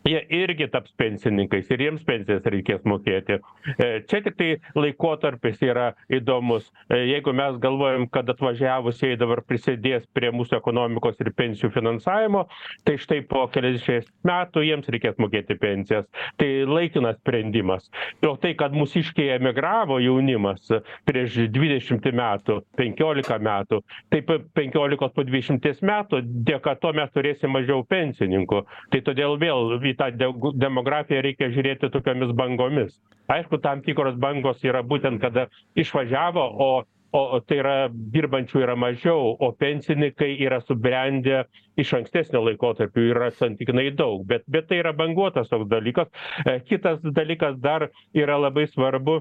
[0.06, 3.38] jie irgi taps pensininkais ir jiems pensijas reikės mokėti.
[3.76, 6.68] E, Čia tik tai laikotarpis yra įdomus.
[6.90, 12.46] E, Jeigu mes galvojam, kad atvažiavusieji dabar prisidės prie mūsų ekonomikos ir pensijų finansavimo,
[12.86, 16.06] tai štai po keliasdešimt metų jiems reikės mokėti pensijas.
[16.40, 17.88] Tai laikinas sprendimas.
[18.26, 20.68] O tai, kad mūsiškiai emigravo jaunimas
[21.08, 27.52] prieš 20 metų, 15 metų, tai po 15 po 20 metų dėka to mes turėsim
[27.54, 28.62] mažiau pensininkų.
[28.92, 32.96] Tai todėl vėl į tą de- demografiją reikia žiūrėti tokiamis bangomis.
[33.32, 35.46] Aišku, tam tikros bangos yra būtent kada
[35.78, 36.72] išvažiavo, o
[37.12, 37.74] o tai yra
[38.14, 41.42] dirbančių yra mažiau, o pensininkai yra subrendę
[41.82, 44.24] iš ankstesnio laikotarpio yra santykinai daug.
[44.30, 46.08] Bet, bet tai yra banguotas toks dalykas.
[46.46, 49.18] E, Kitas dalykas dar yra labai svarbu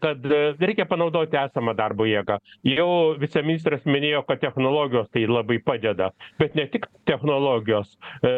[0.00, 2.38] kad e, reikia panaudoti esamą darbo jėgą.
[2.66, 2.88] Jau
[3.20, 6.10] viceministras minėjo, kad technologijos tai labai padeda,
[6.40, 7.94] bet ne tik technologijos.
[8.22, 8.32] E,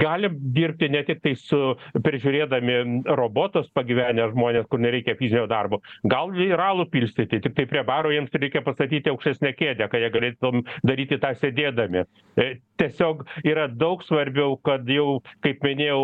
[0.00, 1.60] Galim dirbti ne tik tai su
[2.04, 5.80] prižiūrėdami robotus pagyvenę žmonės, kur nereikia fizinio darbo.
[6.10, 10.10] Gal ir alų pilstyti, tik tai prie baro jiems reikia pastatyti aukštesnę kėdę, kad jie
[10.14, 12.06] galėtum daryti tą sėdėdami.
[12.34, 16.00] E, Tiesiog yra daug svarbiau, kad jau, kaip minėjau,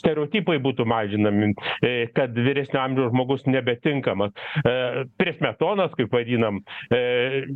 [0.00, 1.50] stereotipai būtų mažinami,
[2.16, 3.44] kad vyresnio amžiaus žmogus
[3.98, 4.32] nebetinkamas.
[4.64, 7.46] E, Prie smetonas, kaip vadinam, e,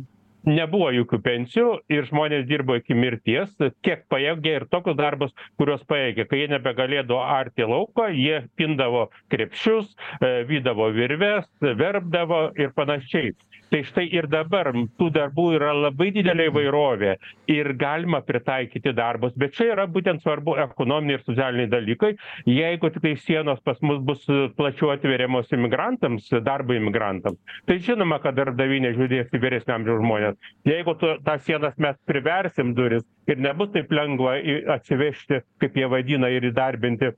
[0.47, 3.53] nebuvo jokių pensijų ir žmonės dirbo iki mirties,
[3.85, 6.27] kiek pajėgė ir tokius darbus, kuriuos pajėgė.
[6.29, 13.33] Kai jie nebegalėdavo arti lauko, jie pindavo krepšius, e, vydavo virves, verbdavo ir panašiai.
[13.73, 14.67] Tai štai ir dabar
[14.99, 17.15] tų darbų yra labai didelė įvairovė
[17.49, 22.11] ir galima pritaikyti darbus, bet čia yra būtent svarbu ekonominiai ir socialiniai dalykai.
[22.45, 24.27] Jeigu tik tai sienos pas mus bus
[24.59, 30.65] plačiau atveriamos imigrantams, darbo imigrantams, tai žinoma, kad darbdaviai nežiūrės į vyresnio amžiaus žmonės.
[30.65, 35.87] Jeigu tu, tą sienas mes priversim duris ir nebus taip lengva į- atsivežti, kaip jie
[35.87, 37.11] vadina, ir įdarbinti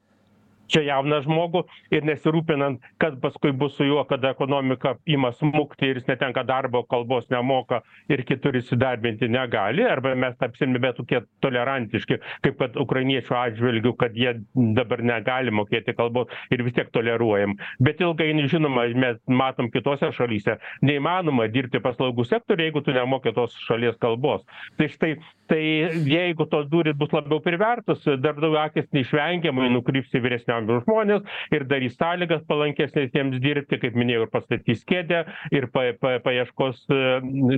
[0.71, 1.63] čia jauną žmogų
[1.95, 6.83] ir nesirūpinant kas paskui bus su juo kada ekonomika ima smukti ir jis netenka darbo
[6.89, 13.37] kalbos nemoka ir kitur įsidarbinti negali arba mes tapsim nebe tokie tolerantiški kaip kad ukrainiečių
[13.41, 14.35] atžvilgiu kad jie
[14.77, 17.55] dabar negali mokėti kalbos ir vis tiek toleruojam.
[17.83, 23.55] Bet ilgainiui žinoma mes matom kitose šalyse neįmanoma dirbti paslaugų sektoriuj jeigu tu nemoki tos
[23.67, 24.43] šalies kalbos.
[24.79, 25.15] Tai štai
[25.47, 25.61] tai
[26.09, 31.65] jeigu tos durys bus labiau privertos darbdavių akys neišvengiamai nukryps į vyresnio amžiaus žmones ir
[31.69, 35.23] darys sąlygas palankesnes jiems dirbti kaip minėjau ir pastatys kėdę
[35.55, 37.01] ir pa pa paieškos e,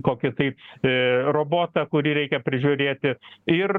[0.06, 0.96] kokį tai e,
[1.36, 3.16] robotą kurį reikia prižiūrėti.
[3.54, 3.74] Ir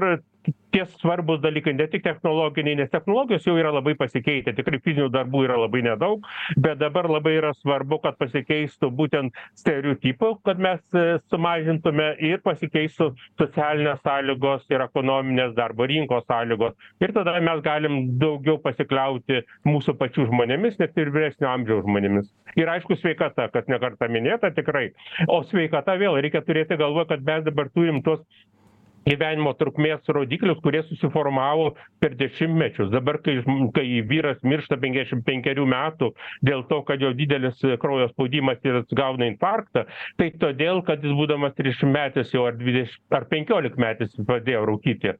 [0.73, 5.45] tie svarbūs dalykai ne tik technologiniai nes technologijos jau yra labai pasikeitę tikrai fizinių darbų
[5.47, 6.25] yra labai nedaug
[6.57, 13.11] bet dabar labai yra svarbu kad pasikeistų būtent stereotipų kad mes e, sumažintume ir pasikeistų
[13.39, 16.75] socialinės sąlygos ir ekonominės darbo rinkos sąlygos.
[17.03, 22.29] Ir tada mes galim daugiau pasikliauti mūsų pačių žmonėmis net ir vyresnio amžiaus žmonėmis.
[22.59, 24.89] Ir aišku sveikata kas ne kartą minėta tikrai.
[25.27, 28.23] O sveikata vėl reikia turėti galvoj kad mes dabar turim tuos
[29.07, 32.91] gyvenimo trukmės rodiklius kurie susiformavo per dešimtmečius.
[32.93, 36.11] Dabar kai žm kai vyras miršta penkiasdešim penkerių metų
[36.45, 39.85] dėl to kad jo didelis kraujo spaudimas ir jis gauna infarktą
[40.19, 45.13] tai todėl kad jis būdamas trisdešimtmetis jau ar dvidešim ar penkiolikmetis pradėjo rūkyti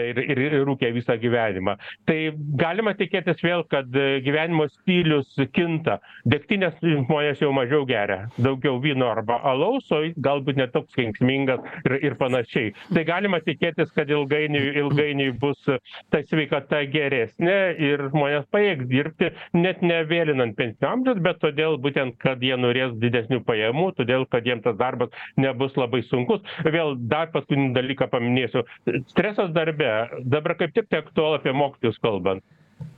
[0.00, 1.76] ir ir ir rūkė visą gyvenimą.
[2.08, 2.18] Tai
[2.60, 3.88] galima tikėtis vėl kad
[4.24, 5.98] gyvenimo stilius kinta.
[6.28, 8.28] Degtinės žmonės jau mažiau geria.
[8.38, 12.72] Daugiau vyno arba alaus o galbūt ne toks kenksmingas ir ir panašiai.
[12.94, 15.56] Tai galima galima tikėtis kad ilgainiui ilgainiui bus
[16.12, 22.42] ta sveikata geresnė ir žmonės pajėgs dirbti net nevėlinant pensinio amžiaus bet todėl būtent kad
[22.44, 25.08] jie norės didesnių pajamų todėl kad jiem tas darbas
[25.40, 26.42] nebus labai sunkus.
[26.64, 28.64] Vėl dar paskutinį dalyką paminėsiu.
[29.08, 29.88] Stresas darbe
[30.20, 32.44] dabar kaip tik tai aktualu apie mokytojus kalbant.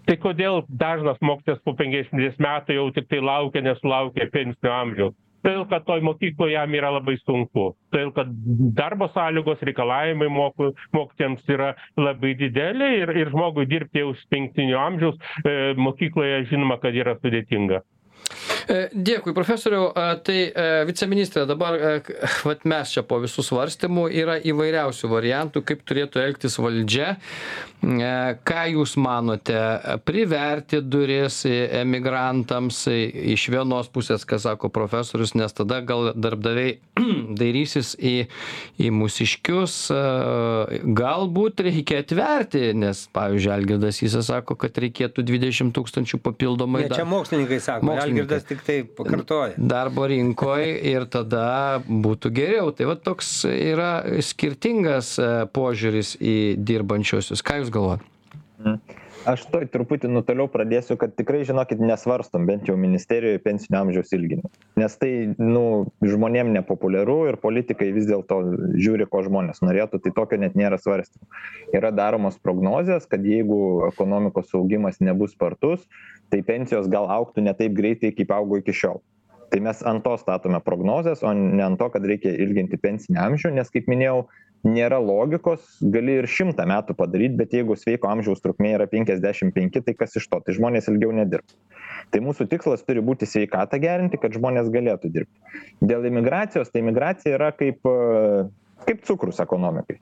[0.09, 5.85] Tai kodėl dažnas mokytojas po penkiasdešimties metų jau tiktai laukia nesulaukia pensinio amžiaus todėl kad
[5.89, 7.67] toj mokykloj jam yra labai sunku.
[7.95, 8.31] Todėl kad
[8.81, 15.19] darbo sąlygos reikalavimai moko mokytojams yra labai dideli ir ir žmogui dirbti jau pensinio amžiaus
[15.45, 17.83] e, mokykloje žinoma kad yra sudėtinga
[18.93, 19.91] dėkui, profesoriau.
[19.91, 21.79] E, tai e, viceministrė, dabar
[22.49, 27.17] vat mes čia po visų svarstymų yra įvairiausių variantų, kaip turėtų elgtis valdžia.
[27.87, 29.55] Ką Jūs manote,
[30.09, 36.79] priverti duris emigrantams iš vienos pusės, ką sako profesorius, nes tada gal darbdaviai
[37.41, 38.15] dairysis į,
[38.81, 39.77] į mūsiškius,
[40.99, 46.87] galbūt reikia atverti, nes, pavyzdžiui, Algirdas Įsas sako, kad reikėtų 20 tūkstančių papildomai.
[46.89, 49.55] Ne, čia mokslininkai sako, mokslininkai Algirdas tiktai pakartoja.
[49.57, 52.73] Darbo rinkoje ir tada būtų geriau.
[52.75, 53.91] Tai va toks yra
[54.25, 57.45] skirtingas e, požiūris į dirbančiosius.
[57.47, 58.09] Ką Jūs galvojate?
[58.65, 58.81] Mm.
[59.27, 64.51] Aš toj truputį nutoliau pradėsiu, kad tikrai, žinokit, nesvarstom bent jau ministerijoje pensinio amžiaus ilginimo.
[64.79, 65.11] Nes tai,
[65.41, 65.63] nu,
[66.07, 68.39] žmonėm nepopuliaru ir politikai vis dėlto
[68.79, 71.27] žiūri, ko žmonės norėtų, tai tokio net nėra svarstymų.
[71.75, 73.59] Yra daromos prognozijas, kad jeigu
[73.89, 75.83] ekonomikos augimas nebus spartus,
[76.31, 79.03] tai pensijos gal auktų ne taip greitai, kaip augo iki šiol.
[79.51, 83.53] Tai mes ant to statome prognozes, o ne ant to, kad reikia ilginti pensinį amžių,
[83.59, 84.25] nes, kaip minėjau,
[84.67, 89.95] nėra logikos, gali ir šimtą metų padaryti, bet jeigu sveiko amžiaus trukmė yra 55, tai
[89.99, 91.59] kas iš to, tai žmonės ilgiau nedirbs.
[92.15, 95.65] Tai mūsų tikslas turi būti sveikatą gerinti, kad žmonės galėtų dirbti.
[95.83, 97.83] Dėl imigracijos, tai imigracija yra kaip
[98.87, 99.99] kaip cukrus ekonomikai.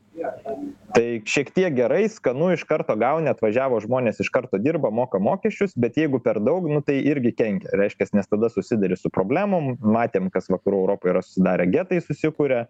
[0.94, 5.72] Tai šiek tiek gerai, skanu iš karto gauni, atvažiavo žmonės iš karto dirba, moka mokesčius,
[5.80, 7.72] bet jeigu per daug, nu, tai irgi kenkia.
[7.80, 12.60] Reiškia, nes tada susidari su problemom, matėm, kas vakarų Europoje yra susidarę getai susikūrę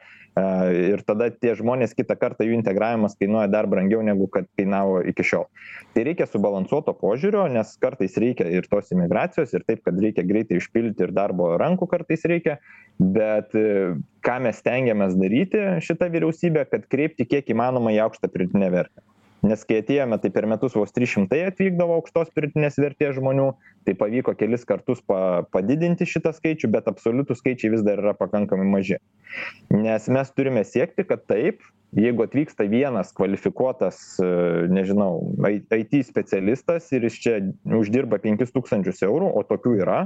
[0.95, 5.27] ir tada tie žmonės kitą kartą jų integravimas kainuoja dar brangiau negu kad kainavo iki
[5.35, 5.45] šiol.
[5.93, 10.63] Tai reikia subalansuoto požiūrio, nes kartais reikia ir tos imigracijos, ir taip, kad reikia greitai
[10.63, 12.57] išpildyti ir darbo rankų kartais reikia,
[12.97, 13.53] bet
[14.25, 19.05] ką mes stengiamės daryti šita vyriausybė kad kreipti kiek įmanoma į aukštą pridėtinę vertę.
[19.45, 23.51] Nes kai atėjome tai per metus vos trys šimtai atvykdavo aukštos pridėtinės vertės žmonių
[23.85, 28.65] tai pavyko kelis kartus pa padidinti šitą skaičių bet absoliutūs skaičiai vis dar yra pakankamai
[28.71, 29.01] maži.
[29.75, 31.61] Nes mes turime siekti kad taip
[31.95, 34.01] jeigu atvyksta vienas kvalifikuotas
[34.73, 37.37] nežinau it specialistas ir jis čia
[37.69, 40.01] uždirba penkis tūkstančius eurų o tokių yra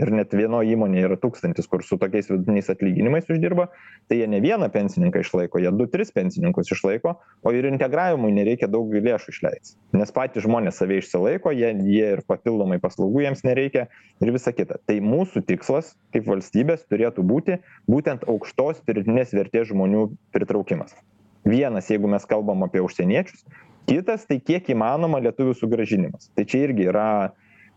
[0.00, 3.68] ir net vienoj įmonėj yra tūkstantis kur su tokiais vidutiniais atlyginimais uždirba
[4.10, 8.68] tai jie ne vieną pensininką išlaiko jie du tris pensininkus išlaiko o ir integravimui nereikia
[8.70, 9.76] daug lėšų išleist.
[9.94, 13.86] Nes patys žmonės save išsilaiko jie jie ir papildomai paslaugų jiems nereikia
[14.22, 14.80] ir visa kita.
[14.86, 20.96] Tai mūsų tikslas kaip valstybės turėtų būti būtent aukštos pridėtinės vertės žmonių pritraukimas.
[21.44, 23.44] Vienas jeigu mes kalbam apie užsieniečius
[23.86, 27.08] kitas tai kiek įmanoma lietuvių sugrąžinimas tai čia irgi yra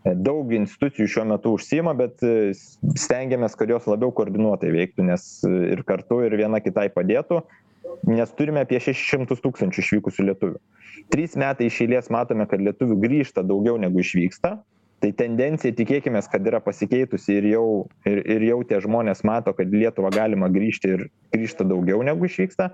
[0.04, 5.54] daug institucijų šiuo metu užsiima bet e, stengiamės kad jos labiau koordinuotai veiktų nes e,
[5.74, 7.42] ir kartu ir viena kitai padėtų
[8.08, 10.58] nes turime apie šešis šimtus tūkstančių išvykusių lietuvių.
[11.12, 14.58] Trys metai iš eilės matome kad lietuvių grįžta daugiau negu išvyksta.
[14.98, 17.66] Tai tendencija tikėkimės kad yra pasikeitusi ir jau
[18.08, 22.26] ir ir jau tie žmonės mato kad į lietuvą galima grįžti ir grįžta daugiau negu
[22.26, 22.72] išvyksta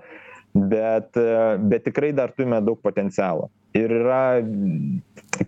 [0.55, 1.11] bet
[1.59, 3.49] bet tikrai dar turime daug potencialo.
[3.75, 4.39] Ir yra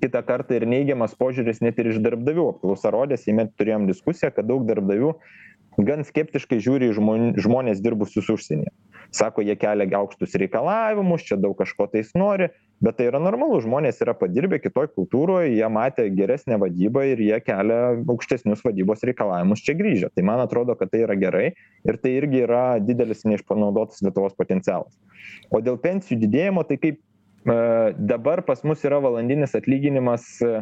[0.01, 2.49] kitą kartą ir neigiamas požiūris net ir iš darbdavių.
[2.57, 5.13] Apklausa rodė seime turėjom diskusiją kad daug darbdavių
[5.87, 8.73] gan skeptiškai žiūri į žmon žmones dirbusius užsienyje.
[9.15, 12.49] Sako jie kelia aukštus reikalavimus čia daug kažko tais nori
[12.83, 17.39] bet tai yra normalu žmonės yra padirbę kitoj kultūroj jie matė geresnę vadybą ir jie
[17.41, 20.11] kelia aukštesnius vadybos reikalavimus čia grįžę.
[20.13, 21.47] Tai man atrodo kad tai yra gerai
[21.87, 24.93] ir tai irgi yra didelis neišpanaudotas lietuvos potencialas.
[25.49, 27.57] O dėl pensijų didėjimo tai kaip e,
[27.97, 30.61] dabar pas mus yra valandinis atlyginimas e,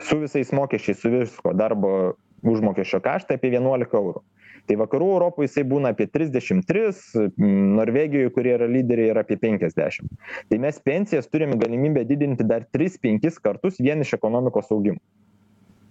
[0.00, 4.24] su visais mokesčiais su viskuo darbo užmokesčio kaštai apie vienuolika eurų
[4.70, 7.02] tai vakarų europoj jisai būna apie trisdešim tris
[7.40, 10.06] norvegijoj kurie yra lyderiai yra apie penkiasdešim.
[10.46, 15.02] Tai mes pensijas turim galimybę didinti dar tris penkis kartus vien iš ekonomikos augimo.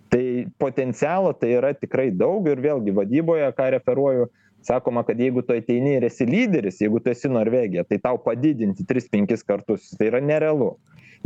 [0.09, 0.23] Tai
[0.57, 4.30] potencialo tai yra tikrai daug ir vėlgi vadyboje ką referuoju
[4.65, 8.88] sakoma kad jeigu tu ateini ir esi lyderis jeigu tu esi norvegija tai tau padidinti
[8.88, 10.77] tris penkis kartus tai yra nerealu.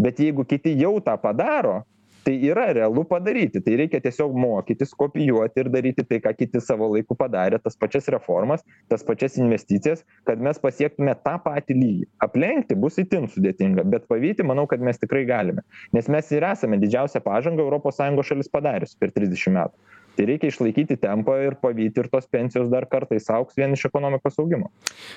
[0.02, 1.84] Bet jeigu kiti jau tą padaro
[2.24, 3.62] tai yra realu padaryti.
[3.64, 8.10] Tai reikia tiesiog mokytis kopijuoti ir daryti tai ką kiti savo laiku padarė tas pačias
[8.14, 12.08] reformas tas pačias investicijas kad mes pasiektume tą patį lygį.
[12.28, 15.66] Aplenkti bus itin sudėtinga bet pavyti manau kad mes tikrai galime.
[15.96, 20.52] Nes mes ir esame didžiausią pažangą europos sąjungos šalis padariusi per trisdešim metų tai reikia
[20.52, 24.70] išlaikyti tempą ir pavyti ir tos pensijos dar kartais augs vien iš ekonomikos augimo.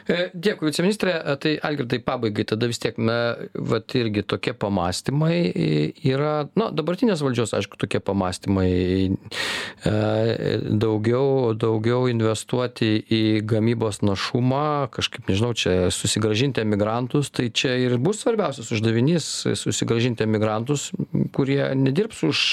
[0.09, 1.13] E, dėkui viceministre.
[1.17, 3.19] E, tai algirdai pabaigai tada vis tiek na
[3.55, 5.37] vat irgi tokie pamąstymai
[6.07, 8.71] yra na dabartinės valdžios aišku tokie pamąstymai
[9.85, 9.95] e,
[10.85, 18.25] daugiau daugiau investuoti į gamybos našumą kažkaip nežinau čia susigrąžinti emigrantus tai čia ir bus
[18.25, 19.29] svarbiausias uždavinys
[19.61, 20.91] susigrąžinti emigrantus
[21.37, 22.45] kurie nedirbs už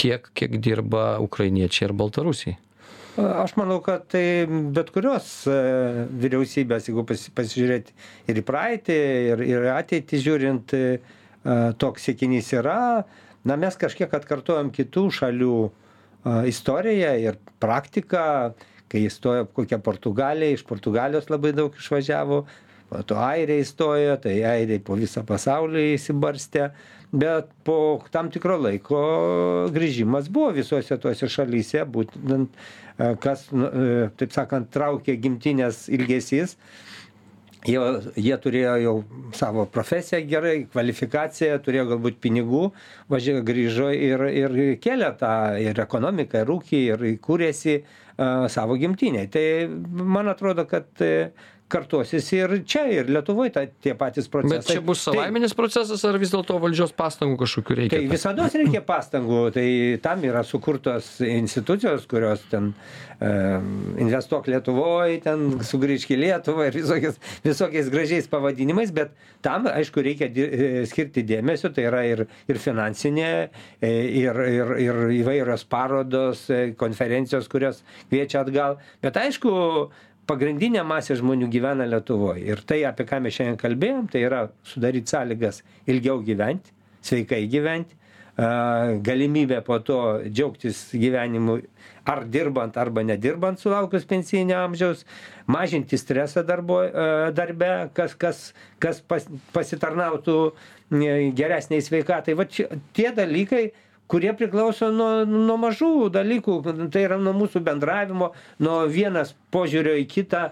[0.00, 2.58] tiek kiek dirba ukrainiečiai ar baltarusiai?
[3.18, 5.56] Aš manau, kad tai bet kurios e,
[6.22, 7.94] vyriausybės, jeigu pasižiūrėti
[8.30, 8.98] ir į praeitį,
[9.32, 11.00] ir, ir ateitį žiūrint, e,
[11.82, 13.02] toks sėkinys yra.
[13.44, 15.70] Na, mes kažkiek atkartojam kitų šalių e,
[16.52, 18.24] istoriją ir praktiką,
[18.90, 22.44] kai įstojo kokia Portugalija, iš Portugalijos labai daug išvažiavo,
[22.90, 26.70] po to airiai įstojo, tai airiai po visą pasaulį įsibarstė
[27.12, 29.00] bet po tam tikro laiko
[29.74, 36.56] grįžimas buvo visose tose šalyse būtent e, kas nu, e, taip sakant traukė gimtinės ilgesys.
[37.68, 37.76] Jie
[38.16, 38.94] jie turėjo jau
[39.36, 42.62] savo profesiją gerai kvalifikaciją turėjo galbūt pinigų
[43.12, 47.82] važiavo grįžo ir ir kėlė tą ir ekonomiką ir ūkį ir kūrėsi e,
[48.54, 51.04] savo gimtinėj tai man atrodo kad
[51.70, 54.58] kartosis ir čia ir lietuvoj ta tie patys procesai.
[54.58, 58.00] bet čia bus savaiminis procesas ar vis dėlto valdžios pastangų kažkokių reikia?
[58.00, 59.42] Tai visados reikia pastangų.
[59.54, 59.66] Tai
[60.04, 62.72] tam yra sukurtos institucijos kurios ten
[63.22, 63.30] e,
[64.02, 69.14] investuok lietuvoj ten sugrįžk į lietuvą ir visokiais visokiais gražiais pavadinimais bet
[69.44, 71.72] tam aišku reikia di e, skirti dėmesio.
[71.74, 73.94] Tai yra ir ir finansinė e,
[74.24, 76.46] ir ir ir įvairios parodos
[76.80, 78.80] konferencijos kurios kviečia atgal.
[79.04, 79.50] Bet aišku
[80.30, 82.44] pagrindinė masė žmonių gyvena lietuvoj.
[82.46, 86.76] Ir tai apie ką mes šiandien kalbėjom tai yra sudaryt sąlygas ilgiau gyventi
[87.06, 87.96] sveikai gyventi
[89.04, 91.58] galimybė po to džiaugtis gyvenimu
[92.08, 95.04] ar dirbant arba nedirbant sulaukus pensijinio amžiaus
[95.50, 96.80] mažinti stresą darbo
[97.36, 98.42] darbe kas kas
[98.80, 100.38] kas pas pasitarnautų
[101.36, 102.34] geresnei sveikatai.
[102.34, 103.70] Vat čia tie dalykai
[104.10, 106.58] kurie priklauso nuo nuo mažų dalykų.
[106.90, 108.32] Tai yra nuo mūsų bendravimo
[108.62, 110.50] nuo vienas požiūrio į kitą.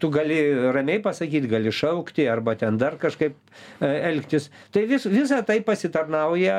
[0.00, 0.38] Tu gali
[0.74, 3.36] ramiai pasakyt gali šaukti arba ten dar kažkaip
[3.84, 4.48] elgtis.
[4.72, 6.56] Tai vis visa tai pasitarnauja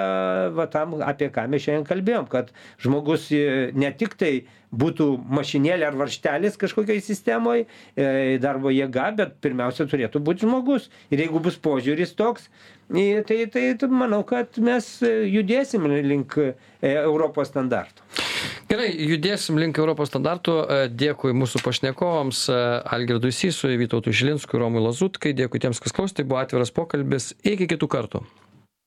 [0.55, 2.53] va tam apie ką mes šiandien kalbėjom kad
[2.85, 3.31] žmogus
[3.73, 4.33] ne tik tai
[4.73, 5.07] būtų
[5.37, 7.65] mašinėlė ar varžtelis kažkokioj sistemoj
[8.41, 10.89] darbo jėga bet pirmiausia turėtų būt žmogus.
[11.13, 12.49] Ir jeigu bus požiūris toks
[12.89, 18.03] tai tai manau kad mes judėsim link e, europos standartų.
[18.69, 20.57] Gerai judėsim link europos standartų.
[20.67, 22.61] E, dėkui mūsų pašnekovams e,
[22.95, 26.19] algirdui sysui vytautui šilinskui romui lazutkai dėkui tiems kas klausė.
[26.19, 27.33] Tai buvo atviras pokalbis.
[27.43, 28.25] Iki kitų kartų